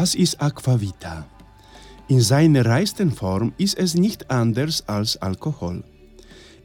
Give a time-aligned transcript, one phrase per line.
[0.00, 1.26] Was ist Aquavita?
[2.06, 5.82] In seiner reisten Form ist es nicht anders als Alkohol.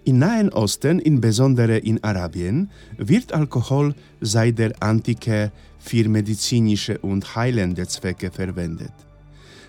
[0.04, 7.88] Im Nahen Osten, insbesondere in Arabien, wird Alkohol seit der Antike für medizinische und heilende
[7.88, 8.94] Zwecke verwendet.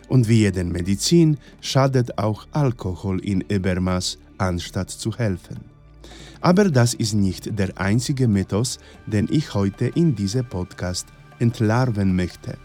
[0.09, 5.61] Und wie jede Medizin schadet auch Alkohol in Übermaß, anstatt zu helfen.
[6.43, 11.07] Aber das ist nicht der einzige Mythos, den ich heute in diesem Podcast
[11.39, 12.59] entlarven möchte.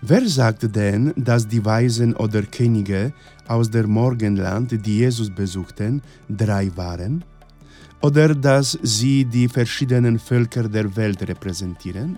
[0.00, 3.12] Wer sagt denn, dass die Weisen oder Könige
[3.48, 7.24] aus der Morgenland, die Jesus besuchten, drei waren?
[8.00, 12.16] Oder dass sie die verschiedenen Völker der Welt repräsentieren?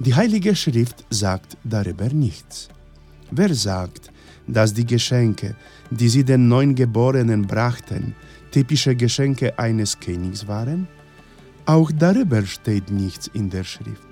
[0.00, 2.68] Die Heilige Schrift sagt darüber nichts.
[3.30, 4.10] Wer sagt,
[4.48, 5.54] dass die Geschenke,
[5.90, 8.16] die sie den Neungeborenen brachten,
[8.50, 10.88] typische Geschenke eines Königs waren?
[11.66, 14.07] Auch darüber steht nichts in der Schrift.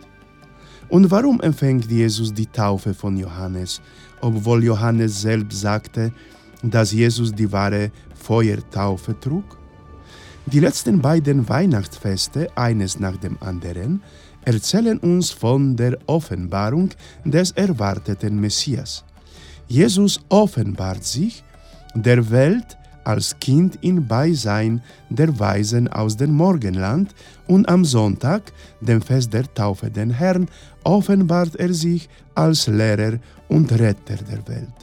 [0.88, 3.80] Und warum empfängt Jesus die Taufe von Johannes,
[4.20, 6.12] obwohl Johannes selbst sagte,
[6.62, 9.58] dass Jesus die wahre Feuertaufe trug?
[10.46, 14.00] Die letzten beiden Weihnachtsfeste, eines nach dem anderen,
[14.44, 16.90] erzählen uns von der Offenbarung
[17.24, 19.04] des erwarteten Messias.
[19.66, 21.42] Jesus offenbart sich
[21.96, 27.14] der Welt als Kind in Beisein der Weisen aus dem Morgenland
[27.46, 30.48] und am Sonntag, dem Fest der Taufe den Herrn,
[30.82, 33.18] offenbart er sich als Lehrer
[33.48, 34.74] und Retter der Welt.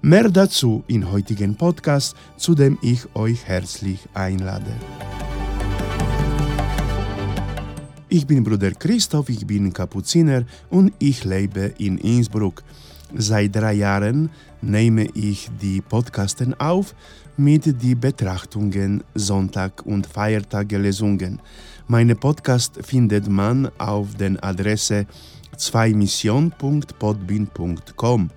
[0.00, 4.72] Mehr dazu im heutigen Podcast, zu dem ich euch herzlich einlade.
[8.08, 12.62] Ich bin Bruder Christoph, ich bin Kapuziner und ich lebe in Innsbruck.
[13.14, 14.30] Seit drei Jahren
[14.62, 16.94] nehme ich die Podcasten auf
[17.36, 21.40] mit den Betrachtungen Sonntag- und Feiertage-Lesungen.
[21.86, 25.06] Meine Podcast findet man auf der Adresse
[25.56, 28.30] 2mission.podbin.com.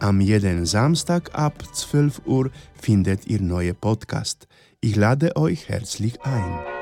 [0.00, 4.46] Am jeden Samstag ab 12 Uhr findet ihr neue Podcast.
[4.80, 6.77] Ich lade euch herzlich ein.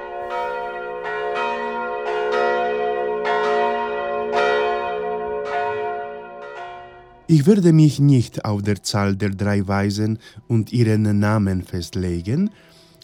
[7.28, 12.50] Ich werde mich nicht auf der Zahl der drei Weisen und ihren Namen festlegen,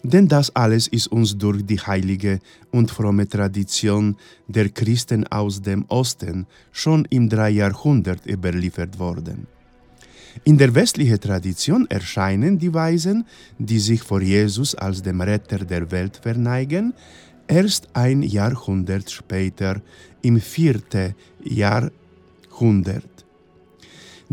[0.04, 2.38] denn das alles ist uns durch die heilige
[2.70, 4.16] und fromme Tradition
[4.46, 7.50] der Christen aus dem Osten schon im 3.
[7.50, 9.48] Jahrhundert überliefert worden.
[10.44, 13.26] In der westlichen Tradition erscheinen die Weisen,
[13.58, 16.94] die sich vor Jesus als dem Retter der Welt verneigen,
[17.48, 19.82] erst ein Jahrhundert später,
[20.22, 23.11] im vierten Jahrhundert.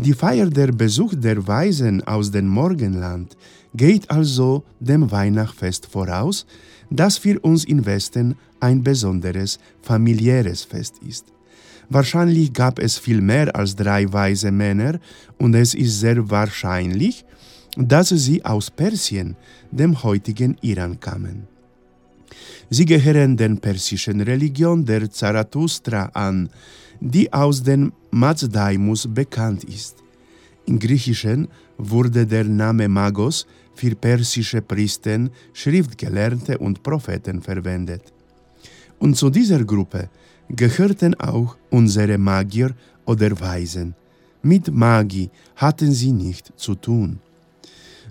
[0.02, 3.36] Die Feier der Besuch der Weisen aus dem Morgenland
[3.74, 6.46] geht also dem Weihnachtsfest voraus,
[6.88, 11.26] das für uns im Westen ein besonderes familiäres Fest ist.
[11.90, 14.98] Wahrscheinlich gab es viel mehr als drei weise Männer
[15.36, 17.26] und es ist sehr wahrscheinlich,
[17.76, 19.36] dass sie aus Persien,
[19.70, 21.46] dem heutigen Iran, kamen.
[22.70, 26.48] Sie gehören der persischen Religion der Zarathustra an,
[27.00, 29.96] die aus dem Mazdaimus bekannt ist.
[30.66, 38.12] Im Griechischen wurde der Name Magos für persische Priester, Schriftgelernte und Propheten verwendet.
[38.98, 40.10] Und zu dieser Gruppe
[40.48, 42.74] gehörten auch unsere Magier
[43.06, 43.94] oder Weisen.
[44.42, 47.18] Mit Magie hatten sie nicht zu tun.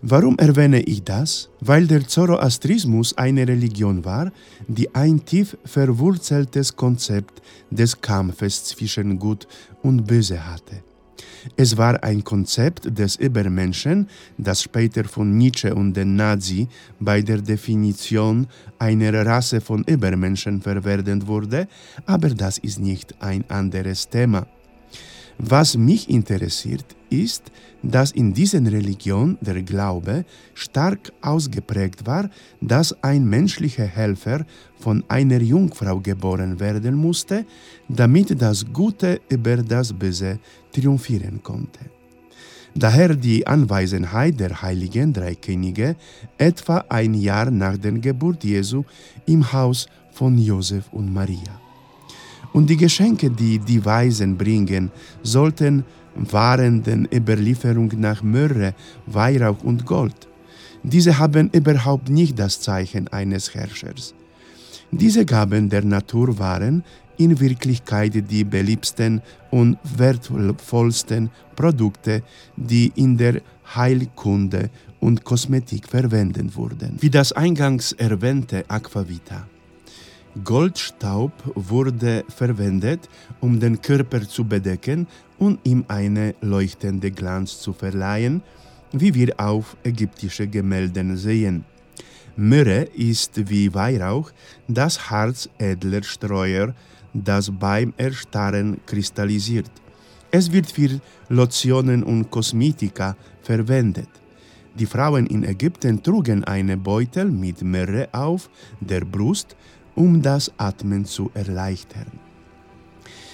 [0.01, 1.49] Warum erwähne ich das?
[1.59, 4.31] Weil der Zoroastrismus eine Religion war,
[4.67, 9.45] die ein tief verwurzeltes Konzept des Kampfes zwischen Gut
[9.81, 10.83] und Böse hatte.
[11.57, 14.07] Es war ein Konzept des Übermenschen,
[14.37, 16.67] das später von Nietzsche und den Nazi
[16.99, 21.67] bei der Definition einer Rasse von Übermenschen verwendet wurde,
[22.05, 24.47] aber das ist nicht ein anderes Thema.
[25.41, 27.43] Was mich interessiert, ist,
[27.81, 34.45] dass in dieser Religion der Glaube stark ausgeprägt war, dass ein menschlicher Helfer
[34.77, 37.45] von einer Jungfrau geboren werden musste,
[37.87, 40.39] damit das Gute über das Böse
[40.73, 41.79] triumphieren konnte.
[42.75, 45.95] Daher die Anwesenheit der heiligen drei Könige
[46.37, 48.83] etwa ein Jahr nach der Geburt Jesu
[49.25, 51.68] im Haus von Josef und Maria.
[52.53, 54.91] Und die Geschenke, die die Weisen bringen,
[55.23, 55.83] sollten
[56.15, 58.73] waren den Überlieferung nach Myrrhe,
[59.05, 60.27] Weihrauch und Gold.
[60.83, 64.13] Diese haben überhaupt nicht das Zeichen eines Herrschers.
[64.91, 66.83] Diese Gaben der Natur waren
[67.17, 72.23] in Wirklichkeit die beliebtesten und wertvollsten Produkte,
[72.55, 73.41] die in der
[73.75, 74.69] Heilkunde
[74.99, 79.47] und Kosmetik verwendet wurden, wie das eingangs erwähnte Aquavita.
[80.43, 83.09] Goldstaub wurde verwendet,
[83.39, 85.07] um den Körper zu bedecken
[85.39, 88.41] und ihm eine leuchtende Glanz zu verleihen,
[88.91, 91.65] wie wir auf ägyptischen Gemälden sehen.
[92.35, 94.31] Myrrhe ist wie Weihrauch
[94.67, 96.73] das Harz edler Streuer,
[97.13, 99.71] das beim Erstarren kristallisiert.
[100.31, 104.09] Es wird für Lotionen und Kosmetika verwendet.
[104.75, 108.49] Die Frauen in Ägypten trugen eine Beutel mit Myrrhe auf
[108.79, 109.57] der Brust,
[109.99, 112.07] um das Atmen zu erleichtern.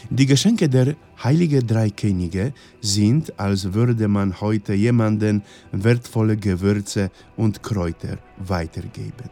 [0.10, 7.62] Die Geschenke der Heiligen Drei Könige sind, als würde man heute jemanden wertvolle Gewürze und
[7.62, 9.30] Kräuter weitergeben.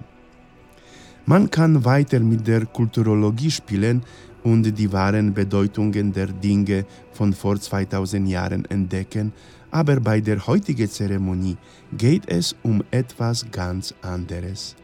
[1.26, 4.04] Man kann weiter mit der Kulturologie spielen
[4.44, 9.34] und die wahren Bedeutungen der Dinge von vor 2000 Jahren entdecken,
[9.72, 11.58] aber bei der heutigen Zeremonie
[11.98, 14.76] geht es um etwas ganz anderes.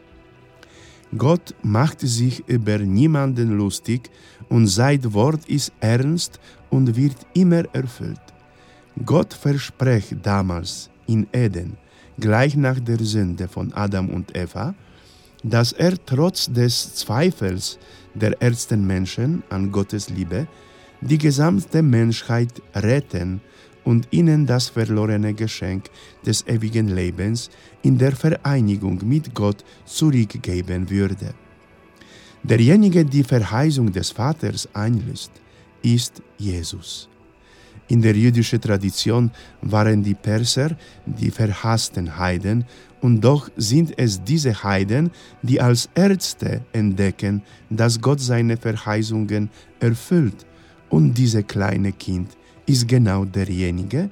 [1.16, 4.10] Gott macht sich über niemanden lustig
[4.48, 6.38] und sein Wort ist ernst
[6.70, 8.20] und wird immer erfüllt.
[9.04, 11.76] Gott verspricht damals in Eden,
[12.18, 14.74] gleich nach der Sünde von Adam und Eva,
[15.42, 17.78] dass er trotz des Zweifels
[18.14, 20.46] der ersten Menschen an Gottes Liebe
[21.00, 23.40] die gesamte Menschheit retten
[23.84, 25.90] und ihnen das verlorene Geschenk
[26.24, 27.50] des ewigen Lebens
[27.82, 31.34] in der Vereinigung mit Gott zurückgeben würde.
[32.42, 35.32] Derjenige, die Verheißung des Vaters einlöst,
[35.82, 37.08] ist Jesus.
[37.88, 39.30] In der jüdischen Tradition
[39.62, 42.64] waren die Perser die verhassten Heiden,
[43.00, 45.10] und doch sind es diese Heiden,
[45.42, 49.50] die als Ärzte entdecken, dass Gott seine Verheißungen
[49.80, 50.46] erfüllt,
[50.88, 52.36] und dieses kleine Kind
[52.70, 54.10] ist genau derjenige,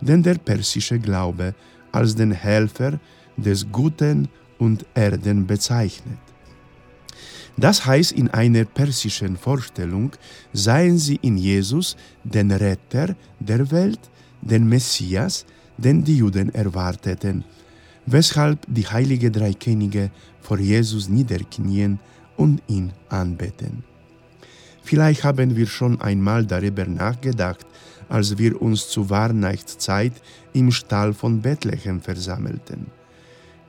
[0.00, 1.54] den der persische Glaube
[1.92, 2.98] als den Helfer
[3.36, 6.18] des Guten und Erden bezeichnet.
[7.56, 10.12] Das heißt, in einer persischen Vorstellung
[10.52, 14.00] seien sie in Jesus den Retter der Welt,
[14.40, 15.44] den Messias,
[15.76, 17.44] den die Juden erwarteten,
[18.06, 20.10] weshalb die heiligen drei Könige
[20.40, 21.98] vor Jesus niederknien
[22.36, 23.84] und ihn anbeten.
[24.82, 27.66] Vielleicht haben wir schon einmal darüber nachgedacht,
[28.10, 30.12] als wir uns zur Weihnachtszeit
[30.52, 32.88] im Stall von Bethlehem versammelten.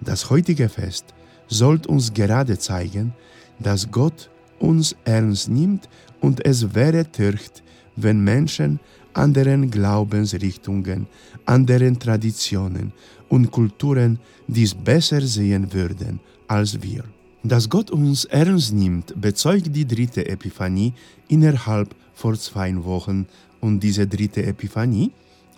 [0.01, 1.05] Das heutige Fest
[1.47, 3.13] sollte uns gerade zeigen,
[3.59, 4.29] dass Gott
[4.59, 5.87] uns ernst nimmt
[6.19, 7.63] und es wäre Türcht,
[7.95, 8.79] wenn Menschen
[9.13, 11.07] anderen Glaubensrichtungen,
[11.45, 12.93] anderen Traditionen
[13.29, 17.03] und Kulturen dies besser sehen würden als wir.
[17.43, 20.93] Dass Gott uns ernst nimmt, bezeugt die dritte Epiphanie
[21.27, 23.25] innerhalb vor zwei Wochen
[23.61, 25.11] und diese dritte Epiphanie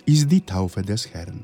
[0.05, 1.41] ist die Taufe des Herrn.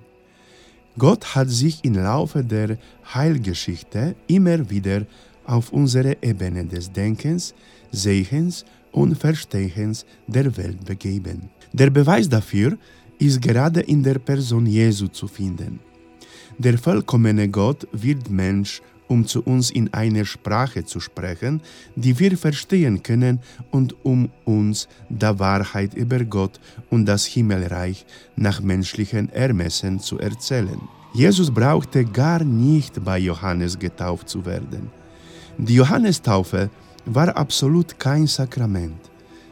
[0.97, 2.77] Gott hat sich im Laufe der
[3.13, 5.05] Heilgeschichte immer wieder
[5.45, 7.55] auf unsere Ebene des Denkens,
[7.91, 11.49] Sehens und Verstehens der Welt begeben.
[11.71, 12.77] Der Beweis dafür
[13.17, 15.79] ist gerade in der Person Jesu zu finden.
[16.57, 21.61] Der vollkommene Gott wird Mensch um zu uns in einer Sprache zu sprechen,
[21.95, 23.39] die wir verstehen können
[23.71, 26.59] und um uns der Wahrheit über Gott
[26.89, 28.05] und das Himmelreich
[28.37, 30.79] nach menschlichen Ermessen zu erzählen.
[31.13, 34.91] Jesus brauchte gar nicht bei Johannes getauft zu werden.
[35.57, 36.69] Die Johannestaufe
[37.05, 39.01] war absolut kein Sakrament,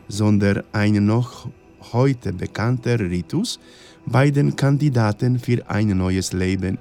[0.08, 1.50] sondern ein noch
[1.92, 3.60] heute bekannter Ritus
[4.06, 6.78] bei den Kandidaten für ein neues Leben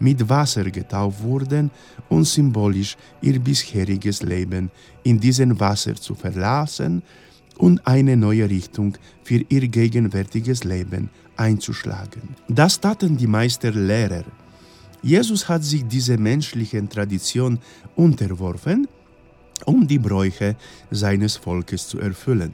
[0.00, 1.70] mit Wasser getauft wurden
[2.08, 4.70] und symbolisch ihr bisheriges Leben
[5.04, 7.02] in diesem Wasser zu verlassen
[7.58, 12.22] und eine neue Richtung für ihr gegenwärtiges Leben einzuschlagen.
[12.48, 14.24] Das taten die Meisterlehrer.
[15.02, 17.58] Jesus hat sich dieser menschlichen Tradition
[17.96, 18.88] unterworfen,
[19.64, 20.56] um die Bräuche
[20.90, 22.52] seines Volkes zu erfüllen.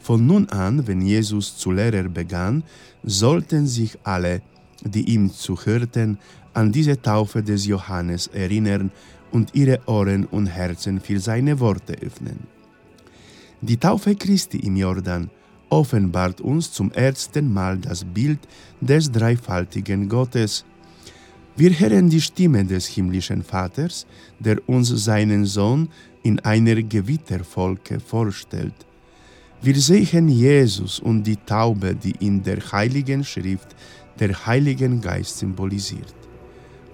[0.00, 2.64] Von nun an, wenn Jesus zu lehren begann,
[3.04, 4.42] sollten sich alle,
[4.84, 6.18] die ihm zuhörten,
[6.54, 8.90] an diese Taufe des Johannes erinnern
[9.30, 12.40] und ihre Ohren und Herzen für seine Worte öffnen.
[13.60, 15.30] Die Taufe Christi im Jordan
[15.70, 18.40] offenbart uns zum ersten Mal das Bild
[18.80, 20.64] des dreifaltigen Gottes.
[21.56, 24.06] Wir hören die Stimme des himmlischen Vaters,
[24.38, 25.88] der uns seinen Sohn
[26.22, 28.74] in einer Gewitterfolge vorstellt.
[29.62, 33.76] Wir sehen Jesus und die Taube, die in der Heiligen Schrift
[34.22, 36.14] der Heiligen Geist symbolisiert.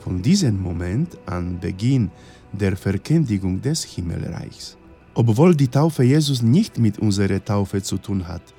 [0.00, 2.10] Von diesem Moment an Beginn
[2.52, 4.78] der Verkündigung des Himmelreichs.
[5.12, 8.54] Obwohl die Taufe Jesus nicht mit unserer Taufe zu tun hat,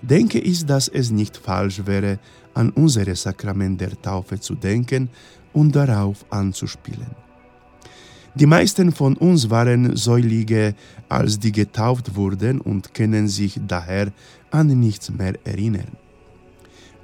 [0.00, 2.18] denke ich, dass es nicht falsch wäre,
[2.54, 5.10] an unser Sakrament der Taufe zu denken
[5.52, 7.12] und darauf anzuspielen.
[8.34, 10.74] Die meisten von uns waren Säulige,
[11.10, 14.10] als die getauft wurden und können sich daher
[14.50, 16.03] an nichts mehr erinnern.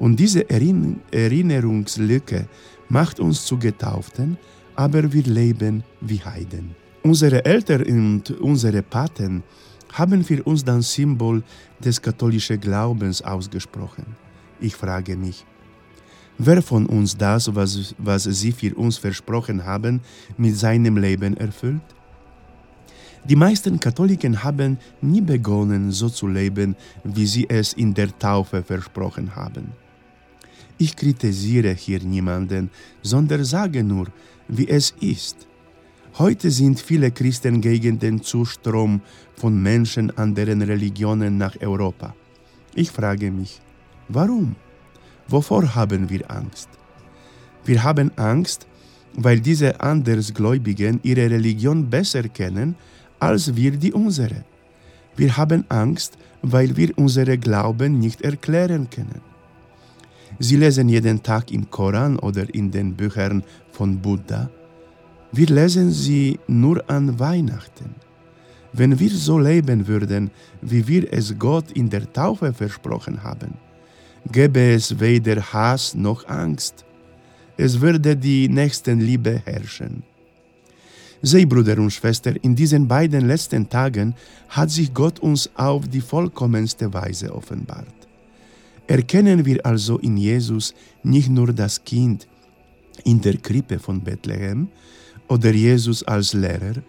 [0.01, 2.49] Und diese Erinnerungslücke
[2.89, 4.39] macht uns zu Getauften,
[4.75, 6.75] aber wir leben wie Heiden.
[7.03, 9.43] Unsere Eltern und unsere Paten
[9.93, 11.43] haben für uns das Symbol
[11.85, 14.07] des katholischen Glaubens ausgesprochen.
[14.59, 15.45] Ich frage mich,
[16.39, 20.01] wer von uns das, was, was sie für uns versprochen haben,
[20.39, 21.83] mit seinem Leben erfüllt?
[23.25, 28.63] Die meisten Katholiken haben nie begonnen, so zu leben, wie sie es in der Taufe
[28.63, 29.75] versprochen haben.
[30.81, 32.71] Ich kritisiere hier niemanden,
[33.03, 34.07] sondern sage nur,
[34.49, 35.37] wie es ist.
[36.19, 39.03] Heute sind viele Christen gegen den Zustrom
[39.37, 42.15] von Menschen anderen Religionen nach Europa.
[42.75, 43.61] Ich frage mich,
[44.09, 44.57] warum?
[45.29, 46.71] Wovor haben wir Angst?
[47.67, 48.67] Wir haben Angst,
[49.13, 52.75] weil diese Andersgläubigen ihre Religion besser kennen
[53.19, 54.47] als wir die unsere.
[55.15, 59.30] Wir haben Angst, weil wir unsere Glauben nicht erklären können.
[60.41, 64.51] Sie lesen jeden Tag im Koran oder in den Büchern von Buddha
[65.33, 67.95] wir lesen sie nur an Weihnachten.
[68.73, 70.31] Wenn wir so leben würden,
[70.61, 73.55] wie wir es Gott in der Taufe versprochen haben,
[74.31, 76.85] gäbe es weder Hass noch Angst.
[77.57, 80.03] Es würde die Nächstenliebe herrschen.
[81.23, 84.15] Sei, Bruder und Schwester, in diesen beiden letzten Tagen
[84.49, 88.00] hat sich Gott uns auf die vollkommenste Weise offenbart.
[88.91, 92.27] Erkennen wir also in Jesus nicht nur das Kind
[93.05, 94.67] in der Krippe von Bethlehem,
[95.29, 96.83] oder Jesus als Lehrer,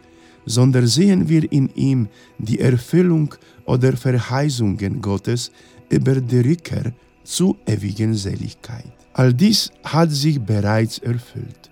[0.47, 2.07] sondern sehen wir in ihm
[2.39, 5.51] die Erfüllung oder Verheißungen Gottes
[5.89, 6.91] über die Rückkehr
[7.23, 8.91] zu ewigen Seligkeit.
[9.13, 11.69] All dies hat sich bereits erfüllt.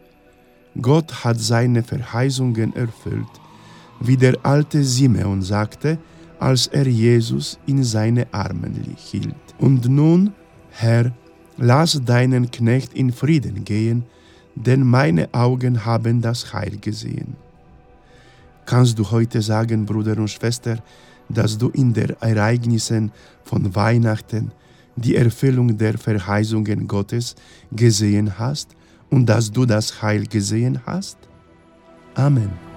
[0.80, 3.34] Gott hat seine Verheißungen erfüllt,
[4.00, 5.98] wie der alte Simeon sagte,
[6.38, 9.49] als er Jesus in seine Armen hielt.
[9.60, 10.34] Und nun,
[10.72, 11.12] Herr,
[11.58, 14.04] lass deinen Knecht in Frieden gehen,
[14.56, 17.36] denn meine Augen haben das Heil gesehen.
[18.66, 20.78] Kannst du heute sagen, Bruder und Schwester,
[21.28, 23.12] dass du in den Ereignissen
[23.44, 24.52] von Weihnachten
[24.96, 27.36] die Erfüllung der Verheißungen Gottes
[27.72, 28.76] gesehen hast
[29.10, 31.18] und dass du das Heil gesehen hast?
[32.16, 32.69] Amen.